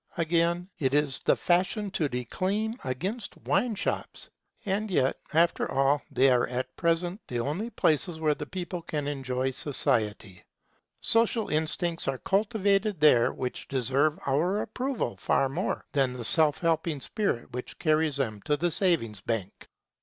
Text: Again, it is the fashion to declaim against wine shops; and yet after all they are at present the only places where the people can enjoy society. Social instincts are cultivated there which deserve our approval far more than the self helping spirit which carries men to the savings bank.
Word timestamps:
Again, 0.17 0.67
it 0.79 0.95
is 0.95 1.19
the 1.19 1.35
fashion 1.35 1.91
to 1.91 2.09
declaim 2.09 2.73
against 2.83 3.37
wine 3.37 3.75
shops; 3.75 4.31
and 4.65 4.89
yet 4.89 5.19
after 5.31 5.69
all 5.71 6.01
they 6.09 6.31
are 6.31 6.47
at 6.47 6.75
present 6.75 7.21
the 7.27 7.39
only 7.39 7.69
places 7.69 8.19
where 8.19 8.33
the 8.33 8.47
people 8.47 8.81
can 8.81 9.07
enjoy 9.07 9.51
society. 9.51 10.43
Social 11.01 11.49
instincts 11.49 12.07
are 12.07 12.17
cultivated 12.17 12.99
there 12.99 13.31
which 13.31 13.67
deserve 13.67 14.17
our 14.25 14.63
approval 14.63 15.17
far 15.17 15.47
more 15.47 15.85
than 15.91 16.13
the 16.13 16.25
self 16.25 16.57
helping 16.57 16.99
spirit 16.99 17.51
which 17.51 17.77
carries 17.77 18.17
men 18.17 18.41
to 18.45 18.57
the 18.57 18.71
savings 18.71 19.21
bank. 19.21 19.67